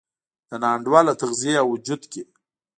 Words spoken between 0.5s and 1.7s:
نا انډوله تغذیې او